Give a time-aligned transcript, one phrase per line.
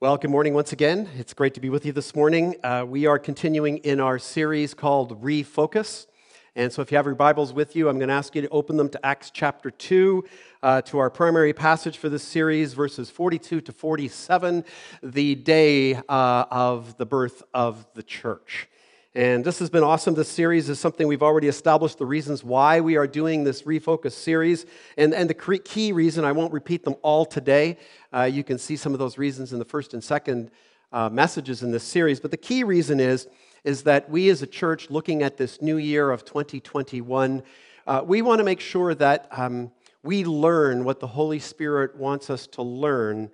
[0.00, 1.08] Well, good morning once again.
[1.18, 2.54] It's great to be with you this morning.
[2.62, 6.06] Uh, we are continuing in our series called Refocus.
[6.54, 8.48] And so, if you have your Bibles with you, I'm going to ask you to
[8.50, 10.24] open them to Acts chapter 2,
[10.62, 14.64] uh, to our primary passage for this series, verses 42 to 47,
[15.02, 18.68] the day uh, of the birth of the church.
[19.14, 20.12] And this has been awesome.
[20.12, 24.12] This series is something we've already established the reasons why we are doing this refocus
[24.12, 24.66] series.
[24.98, 27.78] And, and the key reason, I won't repeat them all today.
[28.12, 30.50] Uh, you can see some of those reasons in the first and second
[30.92, 32.20] uh, messages in this series.
[32.20, 33.28] But the key reason is,
[33.64, 37.42] is that we as a church, looking at this new year of 2021,
[37.86, 39.72] uh, we want to make sure that um,
[40.02, 43.30] we learn what the Holy Spirit wants us to learn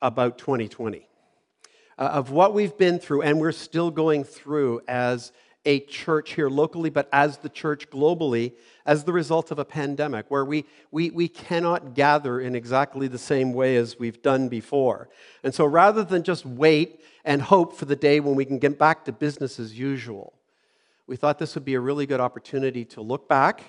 [0.00, 1.02] about 2020 uh,
[1.98, 5.32] Uh, of what we've been through and we're still going through as
[5.64, 8.52] a church here locally, but as the church globally,
[8.84, 13.18] as the result of a pandemic where we, we, we cannot gather in exactly the
[13.18, 15.08] same way as we've done before.
[15.42, 18.78] And so rather than just wait and hope for the day when we can get
[18.78, 20.34] back to business as usual,
[21.06, 23.62] we thought this would be a really good opportunity to look back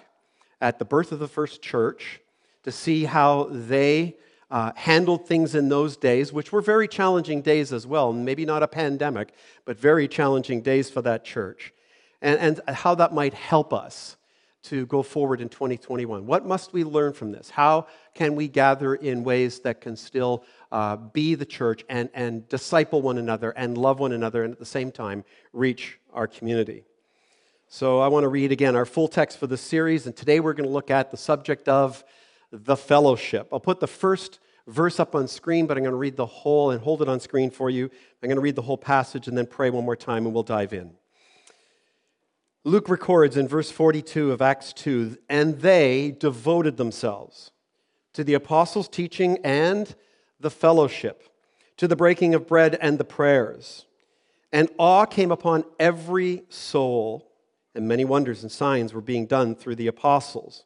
[0.59, 2.19] at the birth of the first church,
[2.63, 4.17] to see how they
[4.49, 8.13] uh, handled things in those days, which were very challenging days as well.
[8.13, 9.33] Maybe not a pandemic,
[9.65, 11.73] but very challenging days for that church.
[12.21, 14.17] And, and how that might help us
[14.63, 16.25] to go forward in 2021.
[16.25, 17.49] What must we learn from this?
[17.49, 22.47] How can we gather in ways that can still uh, be the church and, and
[22.49, 26.83] disciple one another and love one another and at the same time reach our community?
[27.69, 30.53] So I want to read again our full text for this series, and today we're
[30.53, 32.03] going to look at the subject of
[32.51, 33.49] the fellowship.
[33.51, 36.71] I'll put the first verse up on screen, but I'm going to read the whole
[36.71, 37.89] and hold it on screen for you.
[38.21, 40.43] I'm going to read the whole passage and then pray one more time, and we'll
[40.43, 40.91] dive in.
[42.63, 47.51] Luke records in verse 42 of Acts 2 and they devoted themselves
[48.11, 49.95] to the apostles' teaching and
[50.39, 51.29] the fellowship,
[51.77, 53.85] to the breaking of bread and the prayers.
[54.51, 57.31] And awe came upon every soul,
[57.73, 60.65] and many wonders and signs were being done through the apostles.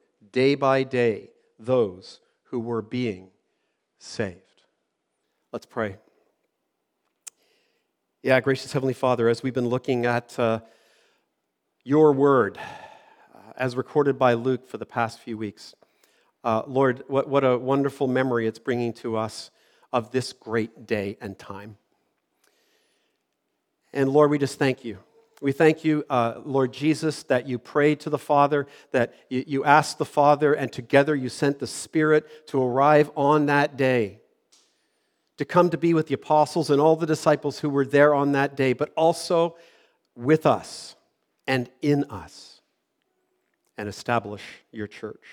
[0.31, 3.29] day by day those who were being
[3.99, 4.37] saved.
[5.51, 5.97] Let's pray.
[8.23, 10.59] Yeah, gracious Heavenly Father, as we've been looking at uh,
[11.83, 12.57] your word
[13.33, 15.73] uh, as recorded by Luke for the past few weeks,
[16.43, 19.51] uh, Lord, what, what a wonderful memory it's bringing to us
[19.91, 21.77] of this great day and time.
[23.93, 24.99] And Lord, we just thank you
[25.41, 29.65] we thank you, uh, Lord Jesus, that you prayed to the Father, that you, you
[29.65, 34.19] asked the Father, and together you sent the Spirit to arrive on that day,
[35.37, 38.33] to come to be with the apostles and all the disciples who were there on
[38.33, 39.57] that day, but also
[40.15, 40.95] with us
[41.47, 42.61] and in us,
[43.79, 45.25] and establish your church.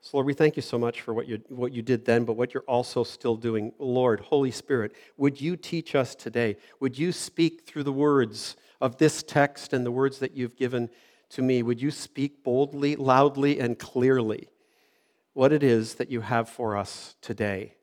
[0.00, 2.34] So, Lord, we thank you so much for what you, what you did then, but
[2.34, 3.72] what you're also still doing.
[3.78, 6.56] Lord, Holy Spirit, would you teach us today?
[6.80, 8.56] Would you speak through the words?
[8.80, 10.90] Of this text and the words that you've given
[11.30, 14.48] to me, would you speak boldly, loudly, and clearly
[15.32, 17.74] what it is that you have for us today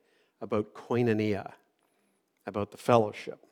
[0.42, 1.52] about koinonia,
[2.46, 3.46] about the fellowship,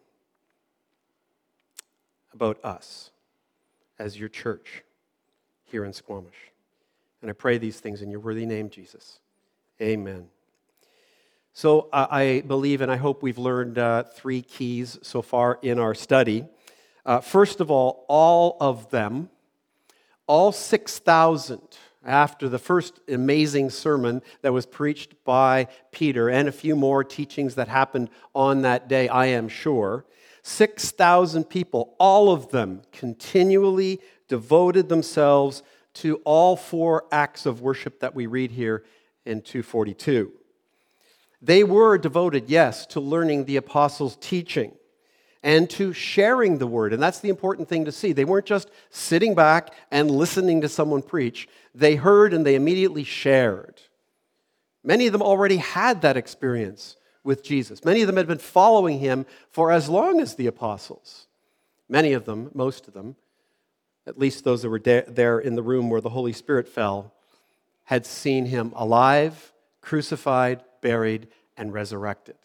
[2.33, 3.11] about us
[3.99, 4.83] as your church
[5.63, 6.51] here in Squamish.
[7.21, 9.19] And I pray these things in your worthy name, Jesus.
[9.81, 10.27] Amen.
[11.53, 15.93] So I believe and I hope we've learned uh, three keys so far in our
[15.93, 16.45] study.
[17.05, 19.29] Uh, first of all, all of them,
[20.27, 21.61] all 6,000,
[22.03, 27.55] after the first amazing sermon that was preached by Peter and a few more teachings
[27.55, 30.05] that happened on that day, I am sure,
[30.43, 35.61] 6,000 people, all of them continually devoted themselves
[35.93, 38.83] to all four acts of worship that we read here
[39.25, 40.31] in 242.
[41.41, 44.73] They were devoted, yes, to learning the apostles' teaching
[45.43, 46.93] and to sharing the word.
[46.93, 48.13] And that's the important thing to see.
[48.13, 53.03] They weren't just sitting back and listening to someone preach, they heard and they immediately
[53.03, 53.81] shared.
[54.83, 57.85] Many of them already had that experience with Jesus.
[57.85, 61.27] Many of them had been following him for as long as the apostles.
[61.87, 63.15] Many of them, most of them,
[64.07, 67.13] at least those that were there in the room where the Holy Spirit fell,
[67.83, 71.27] had seen him alive, crucified, buried,
[71.57, 72.35] and resurrected.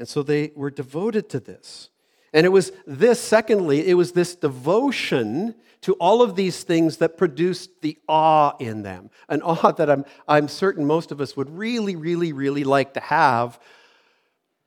[0.00, 1.90] And so they were devoted to this.
[2.32, 7.18] And it was this, secondly, it was this devotion to all of these things that
[7.18, 9.10] produced the awe in them.
[9.28, 13.00] An awe that I'm, I'm certain most of us would really, really, really like to
[13.00, 13.60] have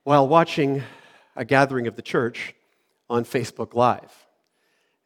[0.04, 0.84] while watching
[1.34, 2.54] a gathering of the church
[3.10, 4.12] on Facebook Live.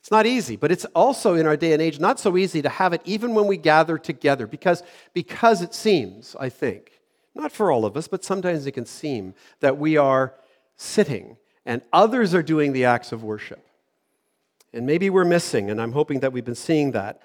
[0.00, 2.68] It's not easy, but it's also in our day and age not so easy to
[2.68, 4.82] have it even when we gather together because,
[5.14, 6.97] because it seems, I think,
[7.38, 10.34] not for all of us, but sometimes it can seem that we are
[10.76, 13.64] sitting and others are doing the acts of worship.
[14.72, 17.22] And maybe we're missing, and I'm hoping that we've been seeing that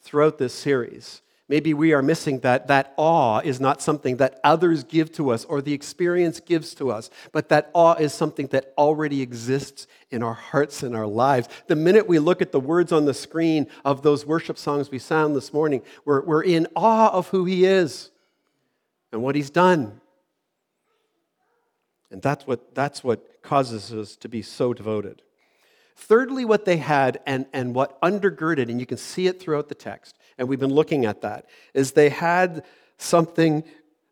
[0.00, 1.22] throughout this series.
[1.48, 5.44] Maybe we are missing that that awe is not something that others give to us
[5.44, 10.22] or the experience gives to us, but that awe is something that already exists in
[10.22, 11.48] our hearts and our lives.
[11.68, 14.98] The minute we look at the words on the screen of those worship songs we
[14.98, 18.10] sang this morning, we're, we're in awe of who He is
[19.12, 20.00] and what He's done.
[22.10, 25.22] And that's what, that's what causes us to be so devoted.
[25.96, 29.74] Thirdly, what they had and, and what undergirded, and you can see it throughout the
[29.74, 32.64] text, and we've been looking at that, is they had
[32.98, 33.64] something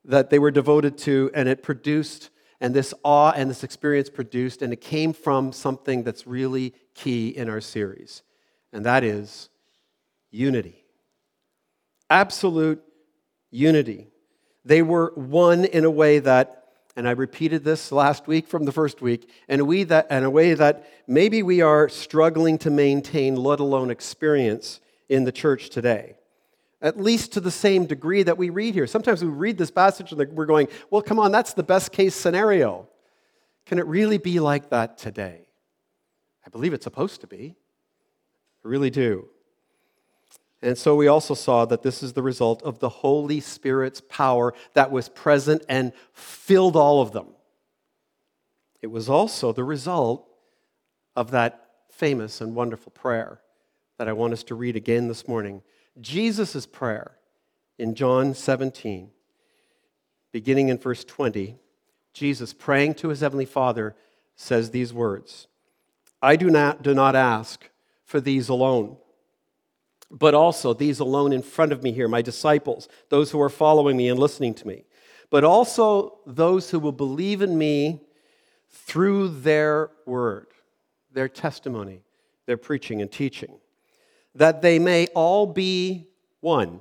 [0.04, 2.30] that they were devoted to, and it produced,
[2.60, 7.28] and this awe and this experience produced, and it came from something that's really key
[7.28, 8.22] in our series,
[8.72, 9.50] and that is
[10.30, 10.84] unity.
[12.08, 12.82] Absolute
[13.50, 14.08] unity.
[14.64, 16.64] They were one in a way that
[16.96, 20.22] and I repeated this last week from the first week, in a, way that, in
[20.22, 25.70] a way that maybe we are struggling to maintain, let alone experience, in the church
[25.70, 26.16] today.
[26.80, 28.86] At least to the same degree that we read here.
[28.86, 32.14] Sometimes we read this passage and we're going, well, come on, that's the best case
[32.14, 32.88] scenario.
[33.66, 35.48] Can it really be like that today?
[36.46, 37.56] I believe it's supposed to be.
[38.64, 39.28] I really do.
[40.64, 44.54] And so we also saw that this is the result of the Holy Spirit's power
[44.72, 47.26] that was present and filled all of them.
[48.80, 50.26] It was also the result
[51.14, 53.42] of that famous and wonderful prayer
[53.98, 55.60] that I want us to read again this morning.
[56.00, 57.18] Jesus' prayer
[57.78, 59.10] in John 17,
[60.32, 61.58] beginning in verse 20,
[62.14, 63.94] Jesus praying to his heavenly Father
[64.34, 65.46] says these words
[66.22, 67.68] I do not, do not ask
[68.06, 68.96] for these alone
[70.14, 73.96] but also these alone in front of me here, my disciples, those who are following
[73.96, 74.84] me and listening to me,
[75.28, 78.00] but also those who will believe in me
[78.70, 80.46] through their word,
[81.12, 82.00] their testimony,
[82.46, 83.58] their preaching and teaching,
[84.36, 86.06] that they may all be
[86.40, 86.80] one.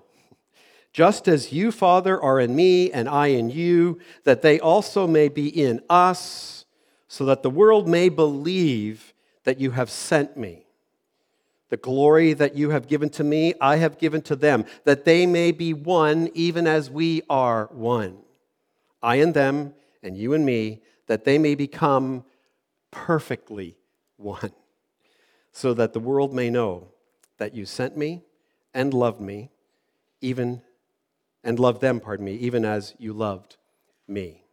[0.92, 5.28] Just as you, Father, are in me and I in you, that they also may
[5.28, 6.66] be in us,
[7.08, 10.68] so that the world may believe that you have sent me.
[11.74, 15.26] The glory that you have given to me, I have given to them, that they
[15.26, 18.20] may be one even as we are one.
[19.02, 19.74] I and them,
[20.04, 22.26] and you and me, that they may become
[22.92, 23.76] perfectly
[24.18, 24.52] one,
[25.52, 26.90] so that the world may know
[27.40, 28.22] that you sent me
[28.76, 29.50] and loved me,
[30.22, 30.62] even
[31.44, 33.58] and loved them, pardon me, even as you loved
[34.08, 34.44] me.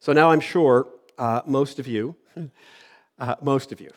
[0.00, 0.86] So now I'm sure
[1.18, 2.16] uh, most of you,
[3.18, 3.90] uh, most of you,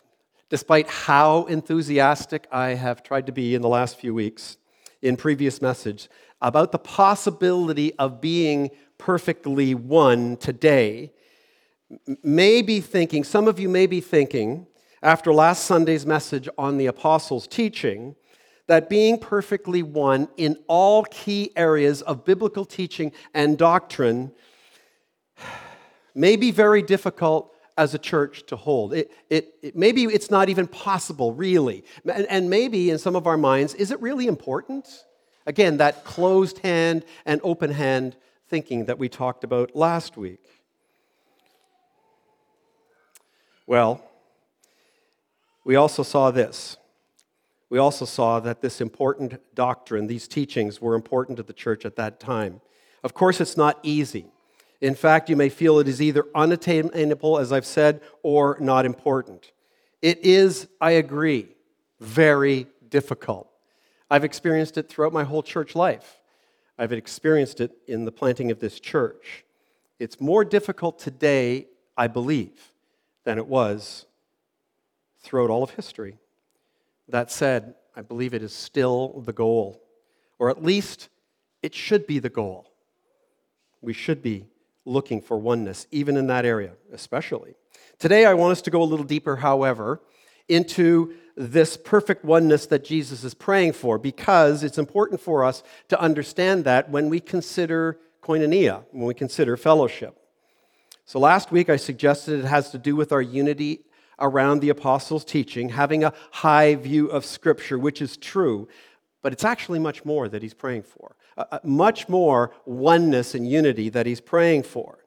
[0.49, 4.57] despite how enthusiastic I have tried to be in the last few weeks
[5.01, 6.09] in previous message
[6.41, 11.11] about the possibility of being perfectly one today,
[12.23, 14.67] may be thinking, some of you may be thinking,
[15.01, 18.15] after last Sunday's message on the apostles' teaching,
[18.67, 24.31] that being perfectly one in all key areas of biblical teaching and doctrine
[26.15, 28.93] may be very difficult as a church to hold.
[28.93, 31.83] It, it, it, maybe it's not even possible, really.
[32.05, 34.87] And, and maybe in some of our minds, is it really important?
[35.45, 38.15] Again, that closed hand and open hand
[38.47, 40.43] thinking that we talked about last week.
[43.67, 44.03] Well,
[45.63, 46.77] we also saw this.
[47.69, 51.95] We also saw that this important doctrine, these teachings, were important to the church at
[51.95, 52.61] that time.
[53.03, 54.27] Of course, it's not easy.
[54.81, 59.51] In fact, you may feel it is either unattainable, as I've said, or not important.
[60.01, 61.47] It is, I agree,
[61.99, 63.49] very difficult.
[64.09, 66.21] I've experienced it throughout my whole church life.
[66.77, 69.45] I've experienced it in the planting of this church.
[69.97, 71.67] It's more difficult today,
[71.97, 72.73] I believe,
[73.23, 74.05] than it was
[75.21, 76.17] throughout all of history.
[77.07, 79.81] That said, I believe it is still the goal,
[80.37, 81.09] or at least
[81.63, 82.71] it should be the goal.
[83.81, 84.47] We should be
[84.85, 87.55] looking for oneness, even in that area, especially.
[87.99, 90.01] Today, I want us to go a little deeper, however,
[90.47, 95.99] into this perfect oneness that Jesus is praying for, because it's important for us to
[95.99, 100.17] understand that when we consider koinonia, when we consider fellowship.
[101.05, 103.81] So last week I suggested it has to do with our unity
[104.19, 108.67] around the apostles' teaching, having a high view of Scripture, which is true,
[109.25, 111.15] but it's actually much more that he's praying for.
[111.35, 114.99] Uh, much more oneness and unity that he's praying for.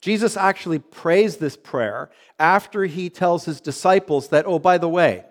[0.00, 2.08] Jesus actually prays this prayer
[2.38, 5.22] after he tells his disciples that, oh, by the way,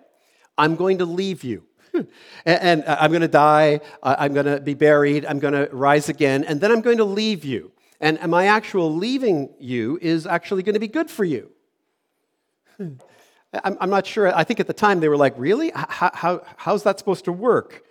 [0.56, 1.64] I'm going to leave you.
[2.46, 6.44] and, I'm going to die, I'm going to be buried, I'm going to rise again,
[6.44, 7.72] and then I'm going to leave you.
[8.00, 11.50] And my actual leaving you is actually going to be good for you.
[13.52, 14.32] I'm not sure.
[14.32, 15.72] I think at the time they were like, really?
[15.74, 17.82] How, how, how's that supposed to work?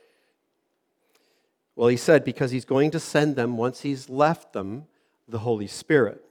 [1.77, 4.88] Well, he said, because he's going to send them, once he's left them,
[5.29, 6.24] the Holy Spirit.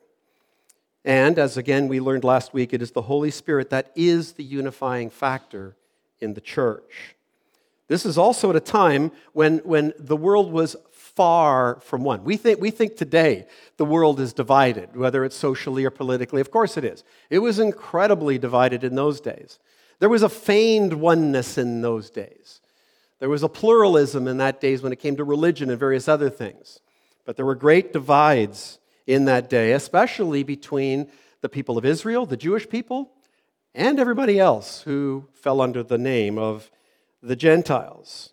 [1.04, 4.42] And as again we learned last week, it is the Holy Spirit that is the
[4.42, 5.76] unifying factor
[6.18, 7.14] in the church.
[7.86, 12.24] This is also at a time when, when the world was far from one.
[12.24, 16.40] We think, we think today the world is divided, whether it's socially or politically.
[16.40, 17.04] Of course it is.
[17.30, 19.60] It was incredibly divided in those days.
[20.00, 22.60] There was a feigned oneness in those days.
[23.18, 26.28] There was a pluralism in that days when it came to religion and various other
[26.28, 26.80] things.
[27.24, 31.08] But there were great divides in that day, especially between
[31.40, 33.12] the people of Israel, the Jewish people,
[33.74, 36.70] and everybody else who fell under the name of
[37.22, 38.32] the Gentiles.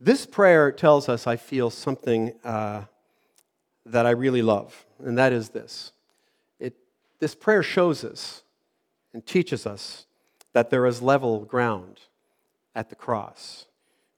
[0.00, 2.84] This prayer tells us, I feel, something uh,
[3.86, 5.92] that I really love, and that is this.
[6.58, 6.74] It,
[7.18, 8.42] this prayer shows us
[9.12, 10.06] and teaches us
[10.52, 12.00] that there is level ground
[12.74, 13.66] at the cross.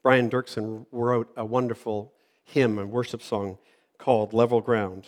[0.03, 2.13] Brian Doerksen wrote a wonderful
[2.45, 3.59] hymn and worship song
[3.99, 5.07] called Level Ground.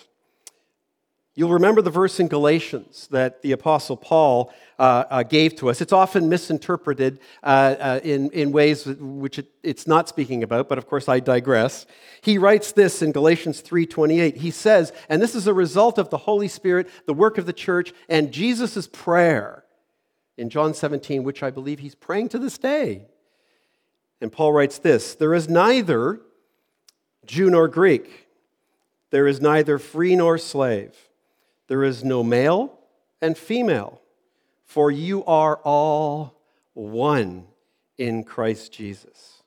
[1.36, 5.80] You'll remember the verse in Galatians that the Apostle Paul uh, uh, gave to us.
[5.80, 10.78] It's often misinterpreted uh, uh in, in ways which it, it's not speaking about, but
[10.78, 11.86] of course I digress.
[12.20, 14.36] He writes this in Galatians 3.28.
[14.36, 17.52] He says, and this is a result of the Holy Spirit, the work of the
[17.52, 19.64] church, and Jesus' prayer
[20.36, 23.08] in John 17, which I believe he's praying to this day.
[24.24, 26.18] And Paul writes this, there is neither
[27.26, 28.26] Jew nor Greek,
[29.10, 30.96] there is neither free nor slave.
[31.68, 32.78] There is no male
[33.20, 34.00] and female,
[34.64, 36.40] for you are all
[36.72, 37.48] one
[37.98, 39.42] in Christ Jesus.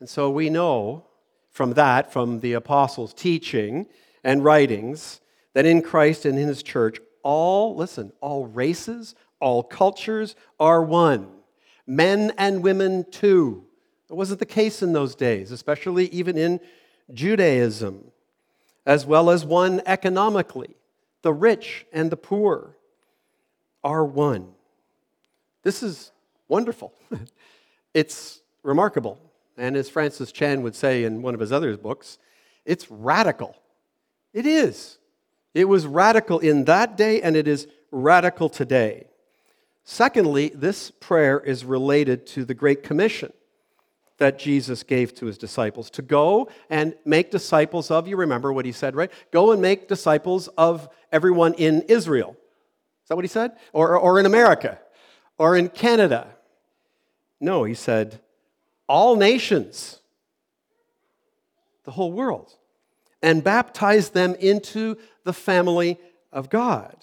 [0.00, 1.04] And so we know
[1.52, 3.86] from that, from the apostles' teaching
[4.24, 5.20] and writings,
[5.54, 11.28] that in Christ and in his church, all, listen, all races, all cultures are one.
[11.86, 13.66] Men and women too.
[14.10, 16.60] It wasn't the case in those days, especially even in
[17.12, 18.10] Judaism
[18.88, 20.74] as well as one economically.
[21.20, 22.74] The rich and the poor
[23.84, 24.48] are one.
[25.62, 26.10] This is
[26.48, 26.94] wonderful.
[27.94, 29.20] it's remarkable.
[29.58, 32.16] And as Francis Chan would say in one of his other books,
[32.64, 33.56] it's radical.
[34.32, 34.96] It is.
[35.52, 39.06] It was radical in that day, and it is radical today.
[39.84, 43.32] Secondly, this prayer is related to the Great Commission
[44.18, 48.64] that Jesus gave to his disciples to go and make disciples of, you remember what
[48.64, 49.10] he said, right?
[49.30, 52.36] Go and make disciples of everyone in Israel.
[53.04, 53.52] Is that what he said?
[53.72, 54.78] Or, or in America?
[55.38, 56.26] Or in Canada?
[57.40, 58.20] No, he said,
[58.88, 60.00] all nations,
[61.84, 62.52] the whole world,
[63.22, 65.98] and baptize them into the family
[66.32, 66.96] of God.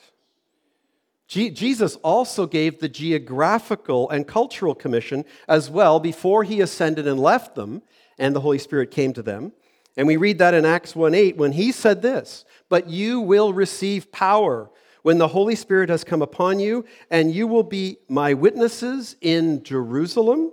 [1.27, 7.55] Jesus also gave the geographical and cultural commission as well before he ascended and left
[7.55, 7.82] them,
[8.17, 9.51] and the Holy Spirit came to them.
[9.98, 13.53] And we read that in Acts 1 8 when he said this, But you will
[13.53, 14.70] receive power
[15.01, 19.63] when the Holy Spirit has come upon you, and you will be my witnesses in
[19.63, 20.51] Jerusalem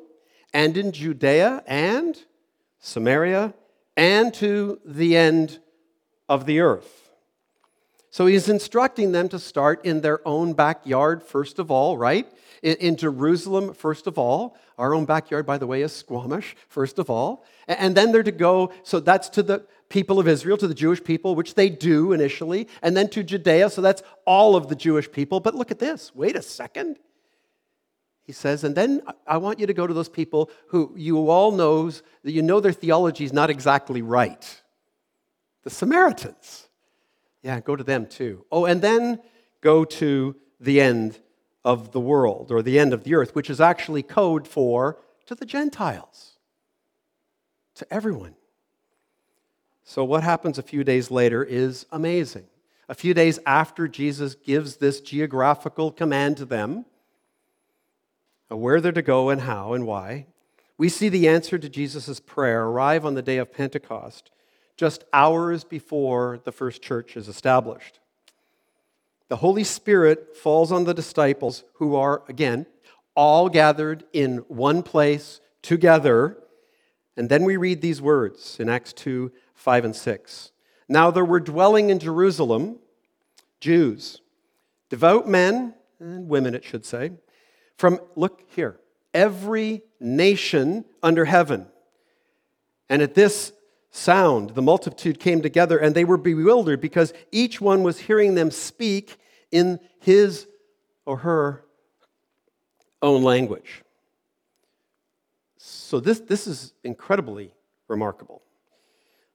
[0.55, 2.19] and in Judea and
[2.79, 3.55] Samaria
[3.97, 5.59] and to the end
[6.29, 7.02] of the earth.
[8.13, 12.31] So he's instructing them to start in their own backyard, first of all, right?
[12.63, 14.55] In, Jerusalem, first of all.
[14.77, 17.43] Our own backyard, by the way, is Squamish, first of all.
[17.67, 20.75] And, and then they're to go, so that's to the people of Israel, to the
[20.75, 24.77] Jewish people, which they do initially, and then to Judea, so that's all of the
[24.77, 25.41] Jewish people.
[25.41, 26.15] But look at this.
[26.15, 26.99] Wait a second.
[28.25, 31.51] He says, and then I want you to go to those people who you all
[31.51, 34.63] knows that you know their theology is not exactly right.
[35.65, 36.69] The Samaritans.
[37.43, 38.45] Yeah, go to them too.
[38.53, 39.21] Oh, and then
[39.61, 41.19] go to the end
[41.65, 45.35] of the world or the end of the earth, which is actually code for to
[45.35, 46.39] the Gentiles,
[47.75, 48.35] to everyone.
[49.85, 52.47] So, what happens a few days later is amazing.
[52.89, 56.85] A few days after Jesus gives this geographical command to them,
[58.49, 60.27] where they're to go and how and why,
[60.77, 64.31] we see the answer to Jesus' prayer arrive on the day of Pentecost
[64.77, 67.99] just hours before the first church is established.
[69.29, 72.67] the Holy Spirit falls on the disciples who are, again,
[73.15, 76.37] all gathered in one place together.
[77.17, 80.53] And then we read these words in Acts 2 5 and 6.
[80.89, 82.79] Now there were dwelling in Jerusalem
[83.61, 84.21] Jews,
[84.91, 87.13] devout men and women, it should say,
[87.79, 88.81] from, look here,
[89.15, 91.69] every nation under heaven.
[92.89, 93.53] And at this
[93.93, 98.51] sound, the multitude came together and they were bewildered because each one was hearing them
[98.51, 99.17] speak
[99.53, 100.49] in his
[101.05, 101.65] or her
[103.03, 103.83] own language.
[105.59, 107.55] So, this, this is incredibly
[107.87, 108.43] remarkable.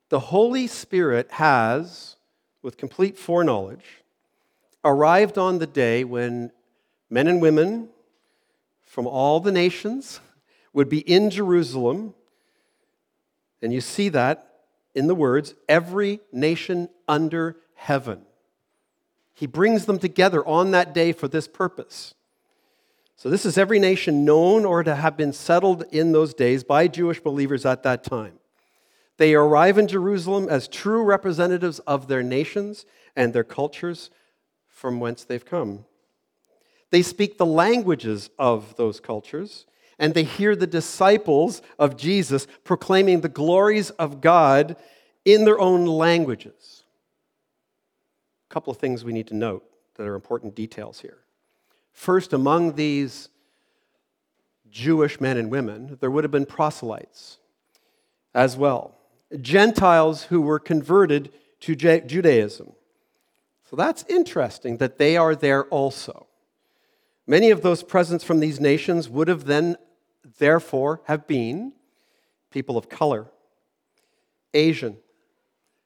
[0.09, 2.15] The Holy Spirit has,
[2.61, 3.85] with complete foreknowledge,
[4.83, 6.51] arrived on the day when
[7.09, 7.89] men and women
[8.83, 10.19] from all the nations
[10.73, 12.13] would be in Jerusalem.
[13.61, 14.46] And you see that
[14.97, 18.23] in the words, every nation under heaven.
[19.35, 22.15] He brings them together on that day for this purpose.
[23.15, 26.87] So, this is every nation known or to have been settled in those days by
[26.87, 28.39] Jewish believers at that time.
[29.17, 32.85] They arrive in Jerusalem as true representatives of their nations
[33.15, 34.09] and their cultures
[34.67, 35.85] from whence they've come.
[36.89, 39.67] They speak the languages of those cultures,
[39.99, 44.75] and they hear the disciples of Jesus proclaiming the glories of God
[45.25, 46.83] in their own languages.
[48.49, 49.63] A couple of things we need to note
[49.95, 51.17] that are important details here.
[51.91, 53.29] First, among these
[54.69, 57.39] Jewish men and women, there would have been proselytes
[58.35, 58.95] as well.
[59.41, 62.73] Gentiles who were converted to Judaism.
[63.69, 66.27] So that's interesting that they are there also.
[67.25, 69.75] Many of those presents from these nations would have then,
[70.39, 71.73] therefore, have been
[72.51, 73.27] people of color,
[74.53, 74.97] Asian,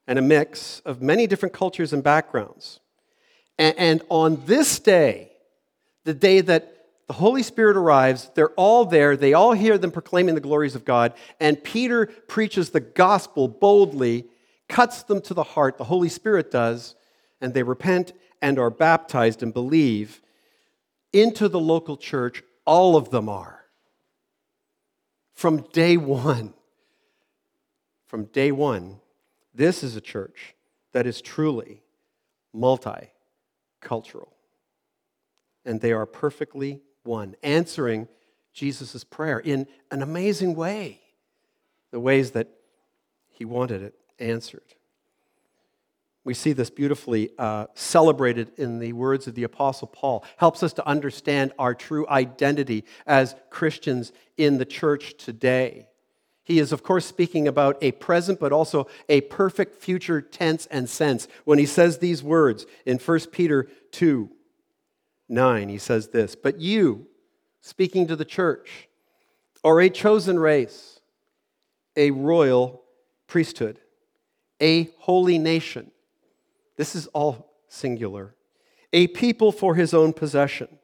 [0.07, 2.79] and a mix of many different cultures and backgrounds.
[3.57, 5.31] And on this day,
[6.03, 10.33] the day that the Holy Spirit arrives, they're all there, they all hear them proclaiming
[10.33, 14.25] the glories of God, and Peter preaches the gospel boldly,
[14.69, 16.95] cuts them to the heart, the Holy Spirit does,
[17.41, 20.21] and they repent and are baptized and believe
[21.11, 22.43] into the local church.
[22.65, 23.60] All of them are.
[25.41, 26.53] From day one.
[28.05, 28.99] From day one,
[29.55, 30.53] this is a church
[30.93, 31.81] that is truly
[32.55, 34.27] multicultural.
[35.65, 38.07] And they are perfectly one, answering
[38.53, 41.01] Jesus' prayer in an amazing way,
[41.89, 42.49] the ways that
[43.27, 44.75] he wanted it answered.
[46.23, 50.23] We see this beautifully uh, celebrated in the words of the Apostle Paul.
[50.37, 55.87] Helps us to understand our true identity as Christians in the church today.
[56.43, 60.87] He is, of course, speaking about a present, but also a perfect future tense and
[60.89, 61.27] sense.
[61.45, 64.29] When he says these words in 1 Peter 2
[65.29, 67.07] 9, he says this But you,
[67.61, 68.89] speaking to the church,
[69.63, 70.99] are a chosen race,
[71.95, 72.83] a royal
[73.27, 73.79] priesthood,
[74.59, 75.90] a holy nation
[76.81, 78.33] this is all singular.
[78.91, 80.79] A people for his own possession,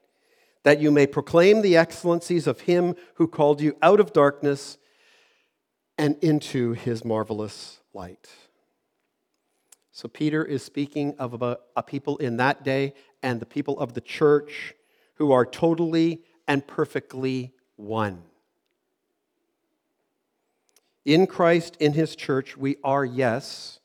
[0.62, 4.78] that you may proclaim the excellencies of him who called you out of darkness
[5.98, 8.30] and into his marvelous light.
[9.92, 14.02] So, Peter is speaking of a people in that day and the people of the
[14.02, 14.76] church
[15.16, 18.22] who are totally and perfectly one.
[21.06, 23.80] In Christ, in his church, we are, yes,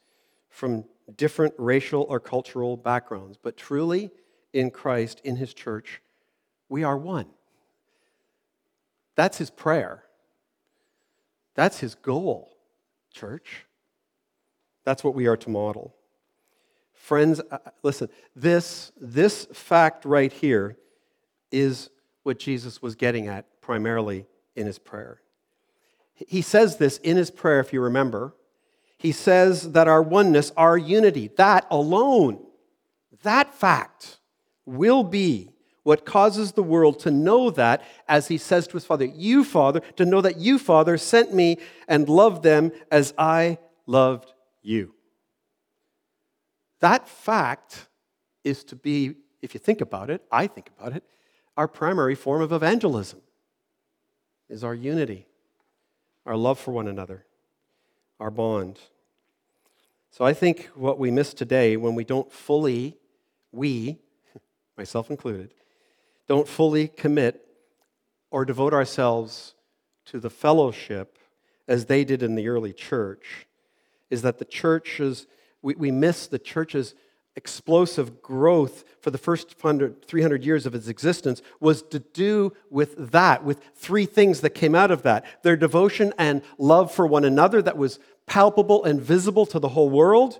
[0.51, 0.85] from
[1.16, 4.10] different racial or cultural backgrounds, but truly
[4.52, 6.00] in Christ, in his church,
[6.68, 7.26] we are one.
[9.14, 10.04] That's his prayer.
[11.54, 12.56] That's his goal,
[13.12, 13.66] church.
[14.84, 15.94] That's what we are to model.
[16.94, 20.76] Friends, uh, listen, this, this fact right here
[21.50, 21.90] is
[22.22, 25.20] what Jesus was getting at primarily in his prayer.
[26.14, 28.34] He says this in his prayer, if you remember,
[29.02, 32.38] he says that our oneness, our unity, that alone,
[33.24, 34.20] that fact
[34.64, 35.50] will be
[35.82, 39.80] what causes the world to know that, as he says to his Father, You, Father,
[39.96, 44.94] to know that you, Father, sent me and loved them as I loved you.
[46.78, 47.88] That fact
[48.44, 51.02] is to be, if you think about it, I think about it,
[51.56, 53.20] our primary form of evangelism
[54.48, 55.26] is our unity,
[56.24, 57.26] our love for one another,
[58.20, 58.78] our bond.
[60.12, 62.98] So I think what we miss today when we don't fully,
[63.51, 63.98] we,
[64.77, 65.55] myself included,
[66.29, 67.46] don't fully commit
[68.31, 69.55] or devote ourselves
[70.07, 71.16] to the fellowship
[71.66, 73.46] as they did in the early church
[74.11, 75.27] is that the churches,
[75.62, 76.94] we, we miss the church's
[77.35, 83.42] explosive growth for the first 300 years of its existence was to do with that,
[83.42, 87.62] with three things that came out of that their devotion and love for one another
[87.62, 90.38] that was palpable and visible to the whole world,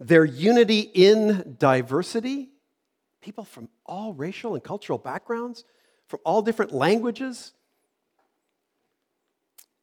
[0.00, 2.50] their unity in diversity,
[3.20, 5.64] people from all racial and cultural backgrounds,
[6.08, 7.52] from all different languages,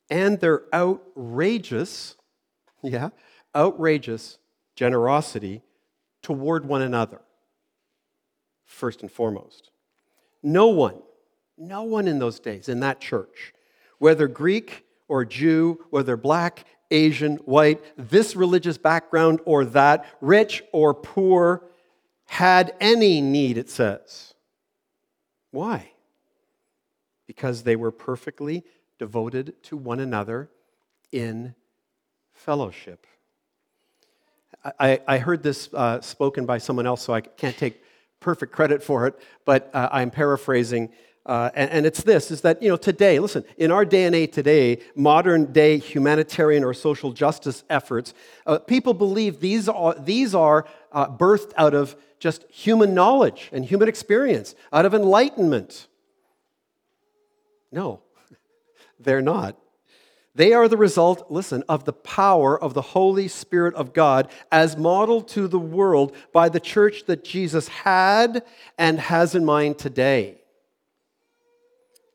[0.10, 2.16] and their outrageous,
[2.82, 3.10] yeah,
[3.56, 4.38] outrageous
[4.76, 5.62] generosity
[6.22, 7.22] toward one another,
[8.66, 9.72] first and foremost.
[10.42, 10.96] No one,
[11.58, 13.54] no one in those days in that church,
[14.00, 20.94] whether Greek or Jew, whether black, Asian, white, this religious background or that, rich or
[20.94, 21.64] poor,
[22.26, 24.34] had any need, it says.
[25.52, 25.92] Why?
[27.28, 28.64] Because they were perfectly
[28.98, 30.50] devoted to one another
[31.12, 31.56] in
[32.34, 33.06] fellowship.
[34.80, 37.82] I, I heard this uh, spoken by someone else, so I can't take
[38.20, 40.90] perfect credit for it, but uh, I'm paraphrasing.
[41.26, 44.16] Uh, and, and, it's this is that, you know, today, listen, in our day and
[44.16, 48.14] age today, modern day humanitarian or social justice efforts,
[48.48, 53.66] uh, people believe these are, these are uh, birthed out of just human knowledge and
[53.66, 55.88] human experience, out of enlightenment.
[57.72, 58.02] No,
[59.00, 59.58] they're not.
[60.36, 64.78] They are the result, listen, of the power of the Holy Spirit of God as
[64.78, 68.44] modeled to the world by the church that Jesus had
[68.78, 70.40] and has in mind today.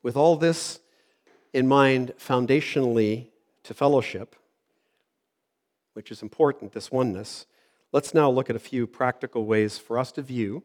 [0.05, 0.81] With all this
[1.51, 3.29] in mind foundationally
[3.63, 4.35] to fellowship,
[5.93, 7.47] which is important, this oneness,
[7.91, 10.61] let's now look at a few practical ways for us to view,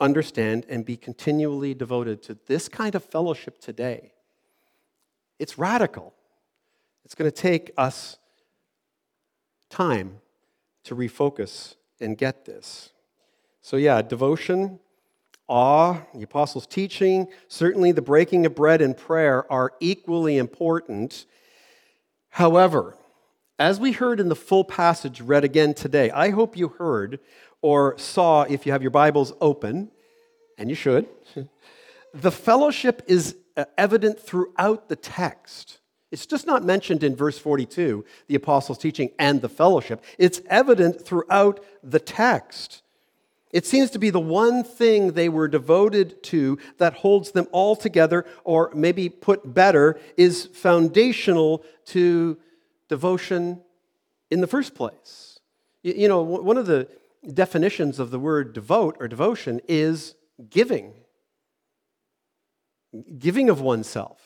[0.00, 4.14] understand, and be continually devoted to this kind of fellowship today.
[5.38, 6.12] It's radical.
[7.04, 8.18] It's going to take us
[9.68, 10.18] time
[10.82, 12.90] to refocus and get this.
[13.62, 14.80] So, yeah, devotion,
[15.50, 21.26] awe, the apostles' teaching, certainly the breaking of bread and prayer are equally important.
[22.30, 22.96] However,
[23.58, 27.18] as we heard in the full passage read again today, I hope you heard
[27.60, 29.90] or saw, if you have your Bibles open,
[30.56, 31.06] and you should,
[32.14, 35.80] the fellowship is uh, evident throughout the text.
[36.10, 40.02] It's just not mentioned in verse 42, the apostles' teaching and the fellowship.
[40.18, 42.82] It's evident throughout the text.
[43.52, 47.74] It seems to be the one thing they were devoted to that holds them all
[47.74, 52.38] together, or maybe put better, is foundational to
[52.88, 53.60] devotion
[54.30, 55.40] in the first place.
[55.82, 56.88] You know, one of the
[57.34, 60.14] definitions of the word devote or devotion is
[60.48, 60.94] giving
[63.18, 64.20] giving of oneself.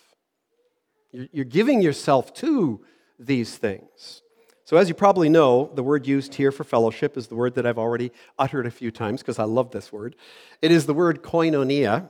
[1.12, 2.84] You're giving yourself to
[3.18, 4.22] these things.
[4.64, 7.66] So, as you probably know, the word used here for fellowship is the word that
[7.66, 10.16] I've already uttered a few times because I love this word.
[10.62, 12.08] It is the word koinonia.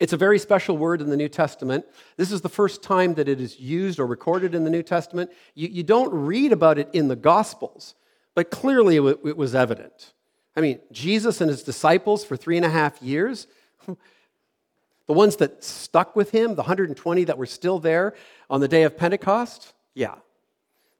[0.00, 1.84] It's a very special word in the New Testament.
[2.16, 5.30] This is the first time that it is used or recorded in the New Testament.
[5.54, 7.94] You, you don't read about it in the Gospels,
[8.34, 10.14] but clearly it, it was evident.
[10.56, 13.46] I mean, Jesus and his disciples for three and a half years,
[13.86, 13.96] the
[15.12, 18.14] ones that stuck with him, the 120 that were still there
[18.48, 20.14] on the day of Pentecost, yeah,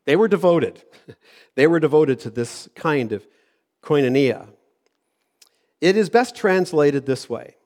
[0.04, 0.82] they were devoted.
[1.54, 3.26] they were devoted to this kind of
[3.82, 4.48] koinonia.
[5.80, 7.56] It is best translated this way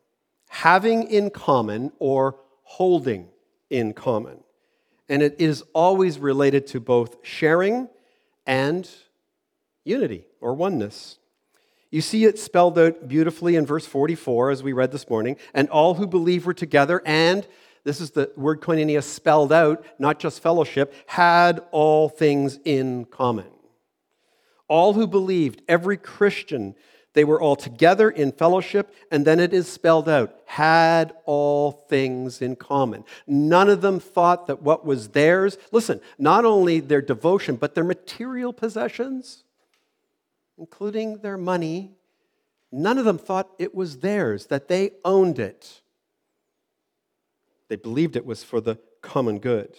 [0.49, 3.29] having in common or holding
[3.69, 4.39] in common.
[5.09, 7.89] And it is always related to both sharing
[8.47, 8.89] and
[9.85, 11.19] unity or oneness.
[11.91, 15.37] You see it spelled out beautifully in verse 44 as we read this morning.
[15.55, 17.47] And all who believe were together, and
[17.87, 23.47] this is the word koinonia spelled out, not just fellowship, had all things in common.
[24.69, 26.75] All who believed, every Christian,
[27.15, 32.43] they were all together in fellowship, and then it is spelled out had all things
[32.43, 33.05] in common.
[33.27, 37.85] None of them thought that what was theirs, listen, not only their devotion, but their
[37.85, 39.45] material possessions
[40.59, 41.93] including their money,
[42.73, 45.83] none of them thought it was theirs, that they owned it.
[47.69, 49.77] They believed it was for the common good.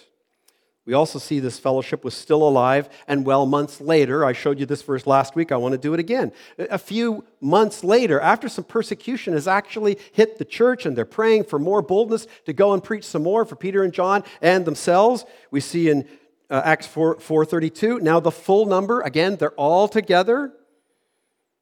[0.87, 4.65] We also see this fellowship was still alive, and well, months later, I showed you
[4.65, 6.31] this verse last week, I want to do it again.
[6.57, 11.43] A few months later, after some persecution has actually hit the church, and they're praying
[11.43, 15.25] for more boldness to go and preach some more for Peter and John and themselves,
[15.51, 16.07] we see in
[16.49, 20.53] uh, Acts 4, 4.32, now the full number, again, they're all together,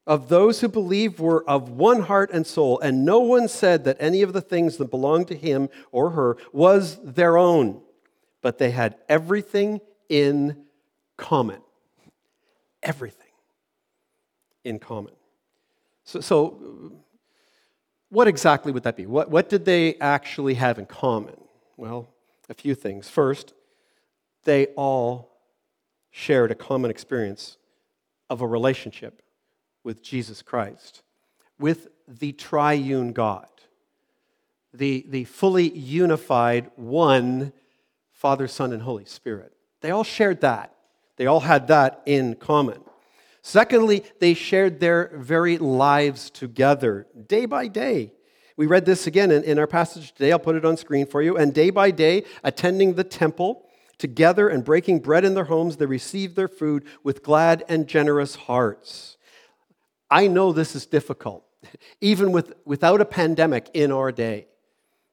[0.08, 3.98] of those who believed were of one heart and soul, and no one said that
[4.00, 7.82] any of the things that belonged to him or her was their own,
[8.42, 10.66] but they had everything in
[11.18, 11.62] common.
[12.84, 13.22] Everything.
[14.64, 15.14] in common.
[16.04, 16.92] So, so
[18.10, 19.06] what exactly would that be?
[19.06, 21.36] What, what did they actually have in common?
[21.78, 22.10] Well,
[22.48, 23.10] a few things.
[23.10, 23.54] First,
[24.44, 25.32] they all
[26.12, 27.58] shared a common experience
[28.30, 29.22] of a relationship
[29.86, 31.04] with Jesus Christ,
[31.58, 33.48] with the triune God,
[34.74, 37.54] the, the fully unified one
[38.12, 39.54] Father, Son, and Holy Spirit.
[39.82, 40.74] They all shared that.
[41.18, 42.82] They all had that in common.
[43.42, 48.12] Secondly, they shared their very lives together, day by day.
[48.58, 50.32] We read this again in, in our passage today.
[50.32, 51.38] I'll put it on screen for you.
[51.38, 53.68] And day by day, attending the temple
[53.98, 58.36] together and breaking bread in their homes, they received their food with glad and generous
[58.36, 59.18] hearts.
[60.10, 61.44] I know this is difficult,
[62.02, 64.48] even with, without a pandemic in our day,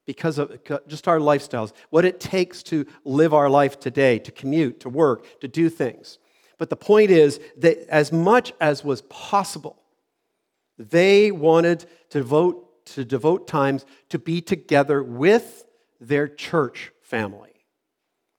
[0.07, 4.81] because of just our lifestyles, what it takes to live our life today, to commute,
[4.81, 6.19] to work, to do things.
[6.59, 9.83] But the point is that as much as was possible,
[10.79, 15.65] they wanted to devote to devote times to be together with
[16.01, 17.53] their church family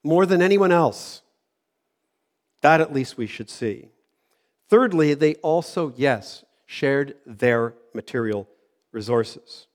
[0.03, 1.21] more than anyone else.
[2.61, 3.89] That at least we should see.
[4.73, 8.49] Thirdly, they also, yes, shared their material
[8.91, 9.67] resources.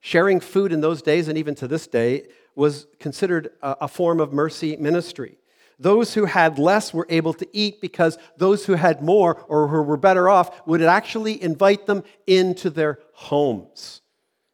[0.00, 4.32] Sharing food in those days, and even to this day, was considered a, form of
[4.32, 5.36] mercy ministry.
[5.78, 9.82] Those who had less were able to eat because those who had more or who
[9.82, 14.00] were better off would actually invite them into their homes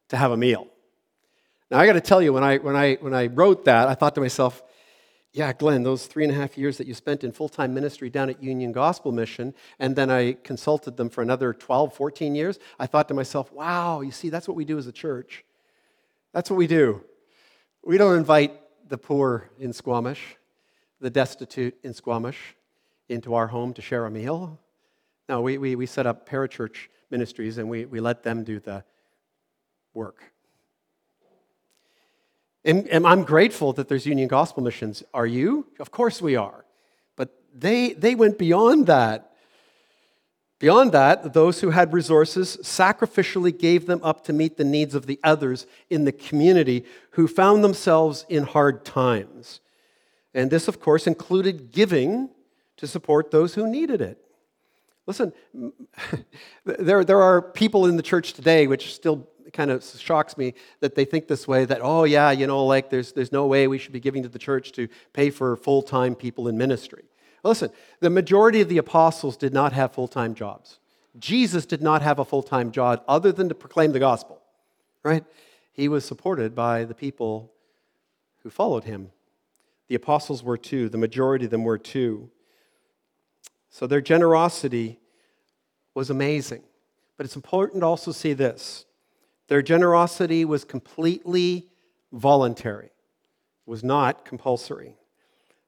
[0.09, 0.67] to have a meal.
[1.71, 3.95] Now, I got to tell you, when I, when, I, when I wrote that, I
[3.95, 4.61] thought to myself,
[5.39, 8.11] yeah, Glenn, those three and a half years that you spent in full time ministry
[8.11, 12.59] down at Union Gospel Mission, and then I consulted them for another 12, 14 years,
[12.79, 15.45] I thought to myself, wow, you see, that's what we do as a church.
[16.33, 17.05] That's what we do.
[17.85, 20.37] We don't invite the poor in Squamish
[21.01, 22.57] the destitute in Squamish
[23.09, 24.59] into our home to share a meal.
[25.29, 28.85] No, we, we, we set up parachurch ministries and we, we let them do the
[29.95, 30.23] work.
[32.69, 35.03] And, and, I'm grateful that there's Union Gospel Missions.
[35.15, 35.67] Are you?
[35.81, 36.67] Of course we are.
[37.17, 39.33] But they, they went beyond that.
[40.59, 45.07] Beyond that, those who had resources sacrificially gave them up to meet the needs of
[45.07, 49.61] the others in the community who found themselves in hard times.
[50.35, 52.29] And this, of course, included giving
[52.77, 54.19] to support those who needed it.
[55.07, 55.33] Listen,
[56.67, 60.95] there, there are people in the church today, which still kind of shocks me that
[60.95, 63.79] they think this way that, oh, yeah, you know, like there's, there's no way we
[63.79, 67.05] should be giving to the church to pay for full time people in ministry.
[67.45, 70.79] Listen, the majority of the apostles did not have full time jobs.
[71.19, 74.41] Jesus did not have a full time job other than to proclaim the gospel,
[75.03, 75.25] right?
[75.73, 77.53] He was supported by the people
[78.43, 79.11] who followed him.
[79.89, 82.31] The apostles were too, the majority of them were too.
[83.71, 84.99] So their generosity
[85.95, 86.63] was amazing.
[87.17, 88.87] But it's important to also see this
[89.49, 91.67] their generosity was completely
[92.13, 92.91] voluntary,
[93.67, 94.97] was not compulsory.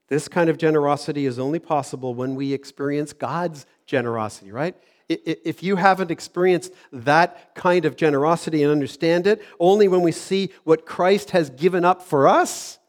[0.07, 4.75] This kind of generosity is only possible when we experience God's generosity, right?
[5.09, 10.51] If you haven't experienced that kind of generosity and understand it, only when we see
[10.63, 12.79] what Christ has given up for us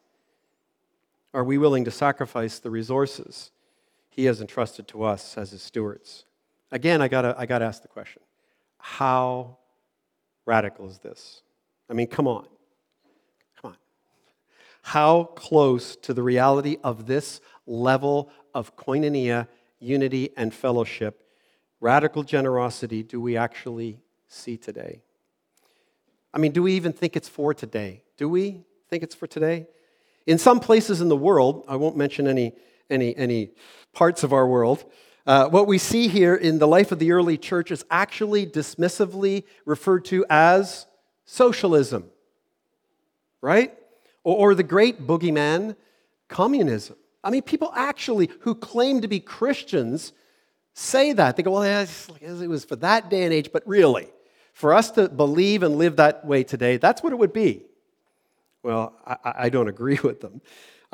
[1.35, 3.50] are we willing to sacrifice the resources
[4.11, 6.24] he has entrusted to us as his stewards.
[6.70, 8.22] Again, I gotta, I gotta ask the question
[8.78, 9.59] how
[10.46, 11.42] radical is this?
[11.88, 12.46] I mean, come on.
[13.61, 13.76] Come on.
[14.83, 21.26] How close to the reality of this level of koinonia, unity, and fellowship,
[21.81, 25.02] radical generosity, do we actually see today?
[26.33, 28.02] I mean, do we even think it's for today?
[28.16, 29.66] Do we think it's for today?
[30.26, 32.55] In some places in the world, I won't mention any,
[32.88, 33.50] any, any
[33.92, 34.85] parts of our world,
[35.26, 39.44] uh, what we see here in the life of the early church is actually dismissively
[39.64, 40.87] referred to as
[41.24, 42.11] socialism,
[43.40, 43.72] right?
[44.24, 45.76] Or, or the great boogeyman,
[46.28, 46.96] communism.
[47.22, 50.12] I mean, people actually who claim to be Christians
[50.74, 51.37] say that.
[51.37, 51.87] They go, well,
[52.20, 54.08] it was for that day and age, but really,
[54.52, 57.62] for us to believe and live that way today, that's what it would be.
[58.62, 60.40] Well, I, I don't agree with them.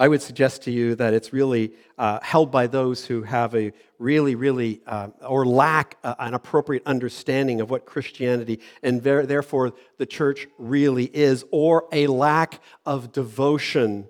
[0.01, 3.73] I would suggest to you that it's really uh, held by those who have a
[3.99, 9.73] really, really, uh, or lack uh, an appropriate understanding of what Christianity and ver- therefore
[9.97, 14.07] the church really is, or a lack of devotion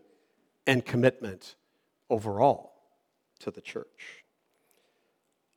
[0.66, 1.54] and commitment
[2.10, 2.74] overall
[3.40, 4.18] to the church.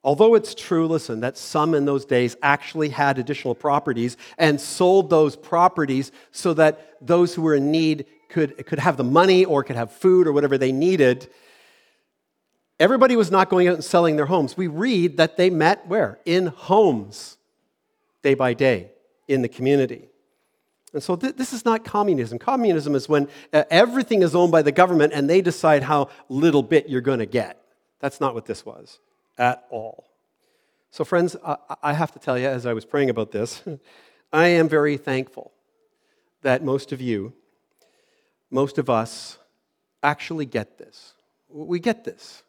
[0.04, 5.10] Although it's true, listen, that some in those days actually had additional properties and sold
[5.10, 9.64] those properties so that those who were in need could, could have the money or
[9.64, 11.30] could have food or whatever they needed.
[12.80, 14.58] Everybody was not going out and selling their homes.
[14.58, 16.20] We read that they met where?
[16.26, 17.38] In homes,
[18.24, 18.92] day by day,
[19.28, 20.10] in the community.
[20.94, 22.40] And so th- this is not communism.
[22.40, 26.64] Communism is when uh, everything is owned by the government and they decide how little
[26.64, 27.62] bit you're going to get.
[28.00, 29.00] That's not what this was
[29.38, 30.06] at all.
[30.90, 33.64] So, friends, I, I have to tell you, as I was praying about this,
[34.34, 35.52] I am very thankful
[36.42, 37.34] that most of you,
[38.52, 39.40] most of us,
[40.04, 41.14] actually get this.
[41.50, 42.44] We get this.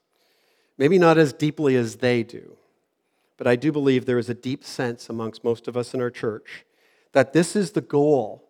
[0.76, 2.56] Maybe not as deeply as they do,
[3.36, 6.10] but I do believe there is a deep sense amongst most of us in our
[6.10, 6.64] church
[7.12, 8.48] that this is the goal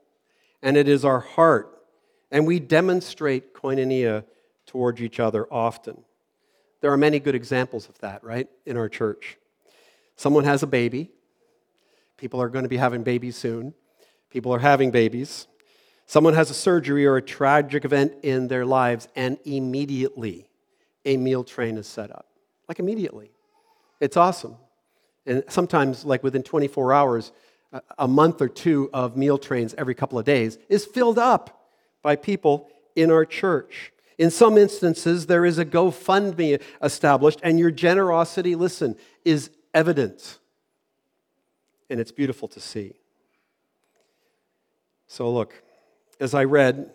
[0.63, 1.83] and it is our heart,
[2.31, 4.25] and we demonstrate koinonia
[4.67, 6.05] towards each other often.
[6.81, 9.37] There are many good examples of that, right, in our church.
[10.17, 11.11] Someone has a baby.
[12.17, 13.75] People are going to be having babies soon.
[14.31, 15.49] People are having babies.
[16.07, 20.49] Someone has a surgery or a tragic event in their lives, and immediately
[21.05, 22.27] a meal train is set up.
[22.69, 23.31] Like immediately.
[24.01, 24.57] It's awesome.
[25.27, 27.33] And sometimes, like within 24 hours,
[27.99, 31.69] a month or two of meal trains every couple of days is filled up
[32.03, 33.93] by people in our church.
[34.19, 40.39] In some instances, there is a GoFundMe established, and your generosity, listen, is evident.
[41.89, 42.95] And it's beautiful to see.
[45.07, 45.63] So, look,
[46.21, 46.91] as I read,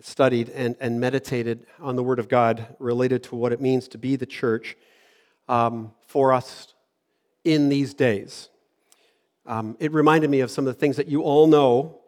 [0.00, 3.98] studied, and, and meditated on the Word of God related to what it means to
[3.98, 4.76] be the church
[5.48, 6.74] um, for us
[7.44, 8.48] in these days,
[9.46, 12.00] um, it reminded me of some of the things that you all know,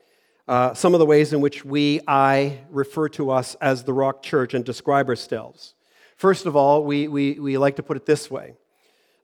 [0.48, 4.22] uh, some of the ways in which we, I, refer to us as the Rock
[4.22, 5.74] Church and describe ourselves.
[6.16, 8.54] First of all, we, we, we like to put it this way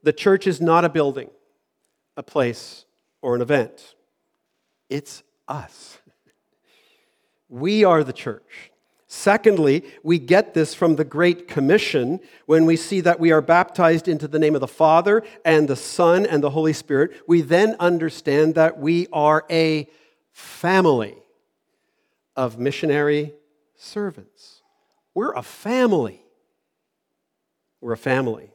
[0.03, 1.31] the church is not a building,
[2.17, 2.85] a place,
[3.23, 3.95] or an event,
[4.91, 5.99] it's us.
[7.53, 8.71] We are the church.
[9.07, 14.09] Secondly, we get this from the Great Commission when we see that we are baptized
[14.09, 17.13] into the name of the Father and the Son and the Holy Spirit.
[17.29, 19.87] We then understand that we are a
[20.31, 21.15] family
[22.37, 23.35] of missionary
[23.77, 24.63] servants.
[25.13, 26.25] We're a family.
[27.83, 28.51] We're a family.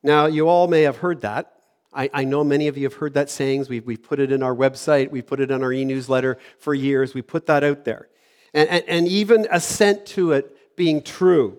[0.00, 1.57] Now, you all may have heard that.
[1.92, 3.68] I, I, know many of you have heard that sayings.
[3.68, 6.74] We've, we've put it in our website, we put it in our e newsletter for
[6.74, 7.14] years.
[7.14, 8.08] We put that out there
[8.54, 11.58] and, and, and even assent to it being true,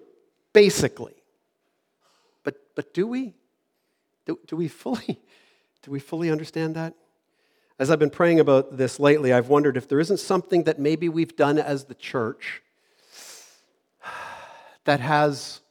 [0.54, 1.14] basically.
[2.44, 3.34] But, but do we?
[4.26, 5.20] Do, do, we fully,
[5.84, 6.94] do we fully understand that?
[7.78, 11.08] As I've been praying about this lately, I've wondered if there isn't something that maybe
[11.08, 12.62] we've done as the church
[14.86, 15.62] that has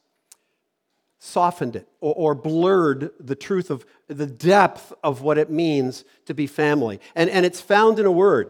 [1.19, 6.33] softened it or, or, blurred the truth of the depth of what it means to
[6.33, 6.99] be family.
[7.13, 8.49] And, and it's found in a word.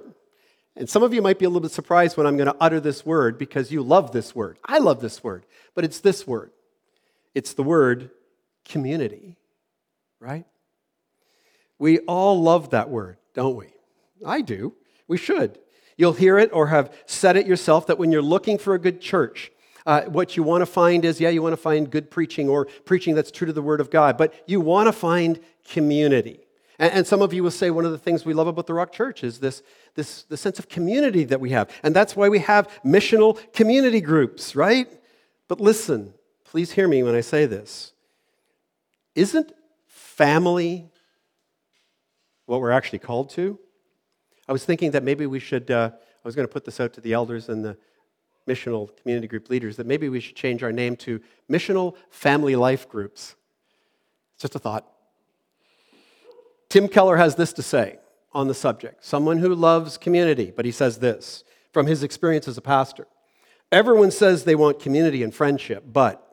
[0.76, 2.80] And some of you might be a little bit surprised when I'm going to utter
[2.80, 4.60] this word because you love this word.
[4.64, 6.52] I love this word, but it's this word.
[7.34, 8.12] It's the word
[8.66, 9.36] community,
[10.20, 10.46] right?
[11.80, 13.68] We all love that word, don't we?
[14.26, 14.76] I do.
[15.08, 15.58] We should.
[15.98, 19.02] You'll hear it or have said it yourself that when you're looking for a good
[19.02, 19.52] church,
[19.86, 22.66] uh, what you want to find is, yeah, you want to find good preaching or
[22.86, 26.40] preaching that's true to the Word of God, but you want to find community.
[26.78, 28.74] And, and some of you will say one of the things we love about the
[28.74, 29.62] Rock Church is this,
[29.96, 31.70] this the sense of community that we have.
[31.84, 34.88] And that's why we have missional community groups, right?
[35.48, 36.14] But listen,
[36.46, 37.94] please hear me when I say this.
[39.16, 39.52] Isn't
[39.88, 40.90] family
[42.46, 43.60] what we're actually called to?
[44.48, 46.94] I was thinking that maybe we should, uh, I was going to put this out
[46.94, 47.78] to the elders and the
[48.48, 52.90] missional community group leaders, that maybe we should change our name to Missional Family Life
[52.90, 53.36] Groups.
[54.34, 54.86] It's just a thought.
[56.70, 57.98] Tim Keller has this to say
[58.32, 62.58] on the subject someone who loves community, but he says this from his experience as
[62.58, 63.08] a pastor.
[63.72, 66.26] Everyone says they want community and friendship, but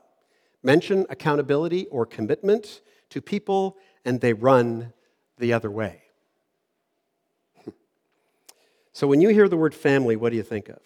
[0.63, 4.93] mention accountability or commitment to people and they run
[5.39, 6.03] the other way.
[8.93, 10.81] so when you hear the word family, what do you think of?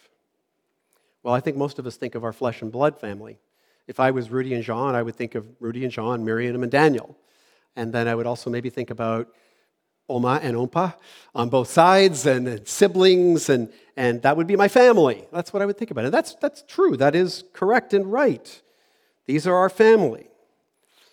[1.22, 3.38] Well, I think most of us think of our flesh and blood family.
[3.86, 6.72] If I was Rudy and Jean, I would think of Rudy and Jean, Miriam and
[6.72, 7.16] Daniel.
[7.76, 9.28] And then I would also maybe think about
[10.08, 10.94] Oma and Opa
[11.34, 15.26] on both sides and, and, siblings, and, and that would be my family.
[15.32, 16.04] That's what I would think about.
[16.04, 16.96] And that's, that's true.
[16.96, 18.62] That is correct and right.
[19.26, 20.28] These are our family.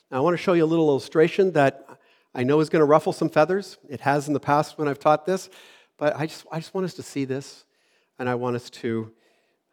[0.09, 1.85] Now, I want to show you a little illustration that
[2.33, 3.77] I know is going to ruffle some feathers.
[3.89, 5.49] It has in the past when I've taught this,
[5.97, 7.65] but I just, I just want us to see this,
[8.17, 9.11] and I want us to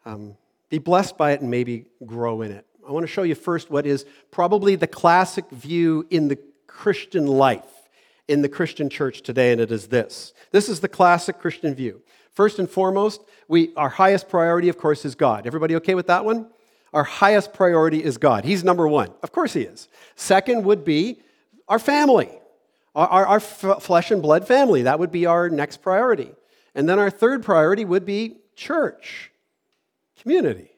[0.05, 0.35] um,
[0.69, 2.65] be blessed by it and maybe grow in it.
[2.87, 6.37] I want to show you first what is probably the classic view in the
[6.67, 7.89] Christian life,
[8.27, 10.33] in the Christian church today, and it is this.
[10.51, 12.01] This is the classic Christian view.
[12.31, 15.47] First and foremost, we, our highest priority, of course, is God.
[15.47, 16.47] Everybody okay with that one?
[16.95, 18.45] our highest priority is God.
[18.45, 19.11] He's number one.
[19.21, 19.89] Of course, He is.
[20.15, 21.19] Second would be
[21.67, 22.29] our family,
[22.95, 24.83] our, our, our f- flesh and blood family.
[24.83, 26.31] That would be our next priority.
[26.73, 29.29] And then our third priority would be church,
[30.25, 30.71] community.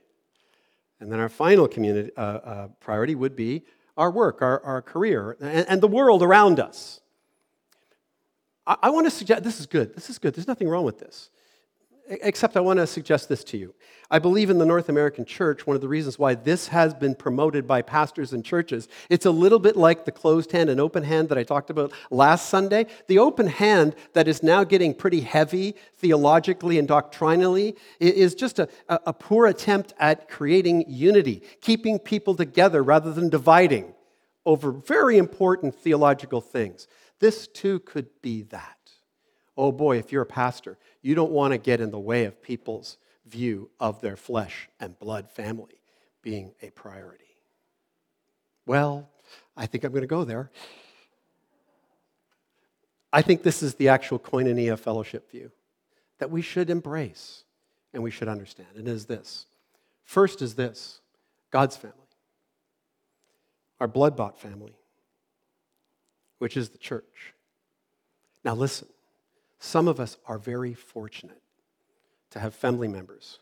[0.99, 3.63] And then our final community, uh, uh, priority would be
[3.95, 6.99] our work, our, our career, and, and the world around us.
[8.65, 9.95] I, I want to suggest this is good.
[9.95, 10.33] This is good.
[10.35, 11.29] There's nothing wrong with this.
[12.09, 13.75] Except I want to suggest this to you.
[14.09, 17.13] I believe in the North American church, one of the reasons why this has been
[17.13, 21.03] promoted by pastors and churches, it's a little bit like the closed hand and open
[21.03, 22.85] hand that I talked about last Sunday.
[23.07, 28.69] The open hand that is now getting pretty heavy theologically and doctrinally is just a,
[28.87, 33.93] a poor attempt at creating unity, keeping people together rather than dividing
[34.45, 36.87] over very important theological things.
[37.19, 38.76] This too could be that.
[39.57, 42.41] Oh boy, if you're a pastor, you don't want to get in the way of
[42.41, 45.81] people's view of their flesh and blood family
[46.21, 47.23] being a priority.
[48.65, 49.09] Well,
[49.55, 50.51] I think I'm going to go there.
[53.11, 55.51] I think this is the actual koinonia fellowship view
[56.19, 57.43] that we should embrace
[57.93, 58.67] and we should understand.
[58.75, 59.45] And is this
[60.03, 61.01] first is this
[61.49, 61.97] God's family,
[63.79, 64.75] our blood bought family,
[66.39, 67.33] which is the church.
[68.43, 68.87] Now, listen,
[69.59, 71.41] some of us are very fortunate
[72.31, 73.39] to have family members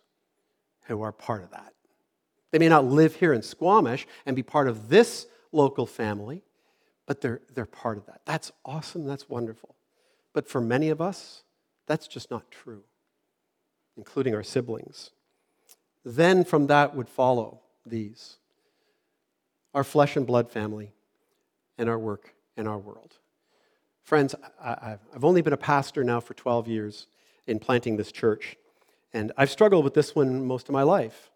[0.83, 1.73] who are part of that.
[2.51, 6.43] They may not live here in Squamish and be part of this local family,
[7.05, 8.21] but they're, they're part of that.
[8.25, 9.05] That's awesome.
[9.05, 9.75] That's wonderful.
[10.33, 11.43] But for many of us,
[11.87, 12.83] that's just not true,
[13.97, 15.11] including our siblings.
[16.03, 18.37] Then from that would follow these
[19.73, 20.93] our flesh and blood family
[21.77, 23.17] and our work and our world.
[24.05, 27.07] Friends, I, have only been a pastor now for 12 years
[27.47, 28.55] in planting this church,
[29.13, 31.31] and I've struggled with this one most of my life.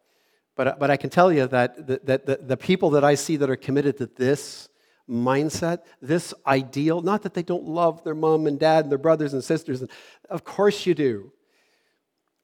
[0.56, 3.38] But, but I can tell you that, the, that the, the people that I see
[3.38, 4.70] that are committed to this
[5.10, 9.34] mindset, this ideal, not that they don't love their mom and dad and their brothers
[9.34, 9.90] and sisters, and
[10.30, 11.32] of course you do.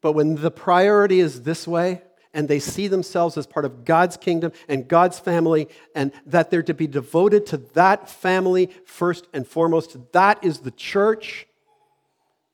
[0.02, 2.02] But when the priority is this way,
[2.36, 6.62] and they see themselves as part of God's kingdom and God's family, and that they're
[6.64, 9.98] to be devoted to that family first and foremost.
[10.12, 11.48] That is the church.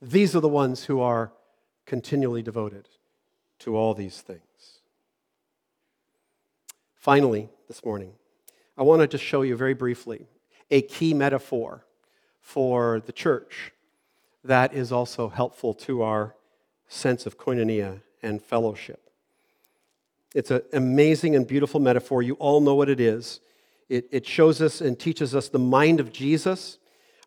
[0.01, 1.34] These are the ones who are
[1.86, 2.88] continually devoted
[3.59, 4.41] to all these things.
[6.95, 8.13] Finally, this morning,
[8.77, 10.27] I want to just show you very briefly
[10.69, 11.86] a key metaphor
[12.39, 13.71] for the church
[14.43, 16.36] that is also helpful to our
[16.88, 19.11] sense of koinonia and fellowship.
[20.34, 22.21] It's an amazing and beautiful metaphor.
[22.21, 23.39] You all know what it is.
[23.89, 26.77] It, it shows us and teaches us the mind of Jesus,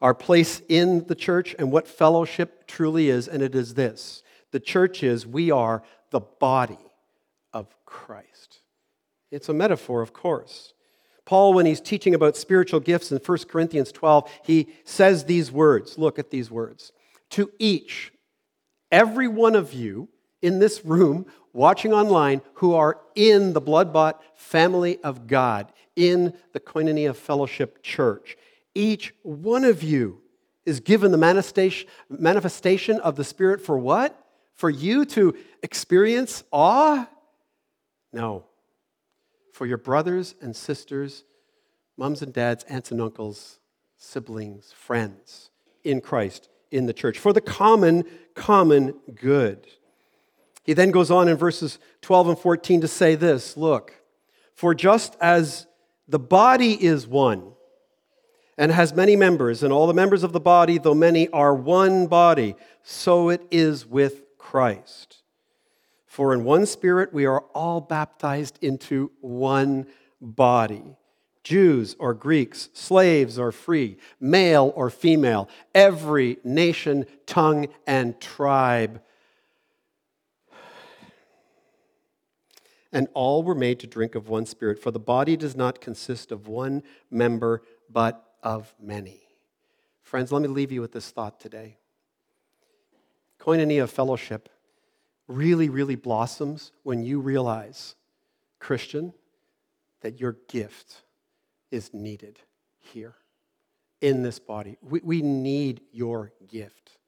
[0.01, 3.29] our place in the church, and what fellowship truly is.
[3.29, 6.79] And it is this the church is, we are the body
[7.53, 8.61] of Christ.
[9.31, 10.73] It's a metaphor, of course.
[11.27, 15.99] Paul, when he's teaching about spiritual gifts in 1 Corinthians 12, he says these words.
[15.99, 16.93] Look at these words.
[17.31, 18.13] To each,
[18.93, 20.09] every one of you
[20.45, 21.25] in this room
[21.55, 27.83] watching online who are in the blood bought family of God, in the Koinonia Fellowship
[27.83, 28.37] Church.
[28.75, 30.21] Each one of you
[30.67, 34.19] is given the manifestation of the Spirit for what?
[34.55, 37.09] For you to experience awe?
[38.13, 38.45] No.
[39.53, 41.25] For your brothers and sisters,
[41.97, 43.61] moms and dads, aunts and uncles,
[43.97, 45.51] siblings, friends
[45.85, 49.67] in Christ, in the church, for the common, common good.
[50.65, 53.95] He then goes on in verses 12 and 14 to say this Look,
[54.55, 55.67] for just as
[56.09, 57.53] the body is one
[58.57, 62.07] and has many members, and all the members of the body, though many, are one
[62.07, 65.23] body, so it is with Christ.
[66.07, 69.87] For in one spirit we are all baptized into one
[70.21, 70.85] body.
[71.43, 79.03] Jews or Greeks, slaves or free, male or female, every nation, tongue, and tribe
[82.95, 84.79] and all were made to drink of one spirit.
[84.79, 89.21] For the body does not consist of one member, but of many.
[90.03, 91.77] Friends, let me leave you with this thought today.
[93.41, 94.49] Koinonia fellowship
[95.27, 97.97] really, really blossoms when you realize,
[98.61, 99.13] Christian,
[100.03, 101.03] that your gift
[101.71, 102.39] is needed
[102.79, 103.17] here
[104.01, 104.77] in this body.
[104.83, 106.99] We, we need your gift.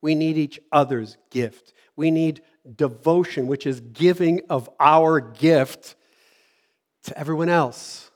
[0.00, 1.72] We need each other's gift.
[1.96, 2.42] We need
[2.76, 5.96] devotion, which is giving of our gift
[7.04, 8.10] to everyone else.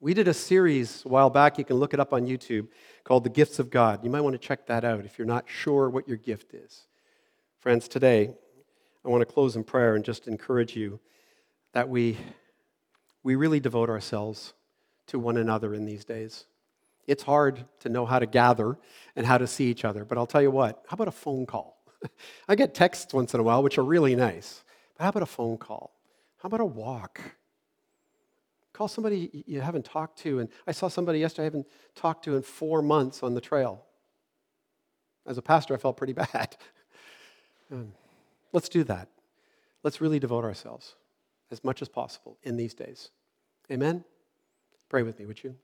[0.00, 2.68] We did a series a while back, you can look it up on YouTube,
[3.04, 4.04] called The Gifts of God.
[4.04, 6.86] You might want to check that out if you're not sure what your gift is.
[7.60, 8.30] Friends, today,
[9.04, 11.00] I want to close in prayer and just encourage you
[11.72, 12.16] that we
[13.26, 14.54] we really devote ourselves
[15.08, 16.46] to one another in these days.
[17.06, 18.78] It's hard to know how to gather
[19.14, 21.46] and how to see each other, but I'll tell you what, how about a phone
[21.46, 21.82] call?
[22.48, 24.64] I get texts once in a while, which are really nice,
[24.96, 25.94] but how about a phone call?
[26.38, 27.20] How about a walk?
[28.72, 30.40] Call somebody you haven't talked to.
[30.40, 33.82] And I saw somebody yesterday I haven't talked to in four months on the trail.
[35.26, 36.56] As a pastor, I felt pretty bad.
[37.72, 37.92] Um,
[38.52, 39.08] let's do that.
[39.82, 40.94] Let's really devote ourselves
[41.50, 43.10] as much as possible in these days.
[43.70, 44.04] Amen?
[44.88, 45.56] Pray with me, would you?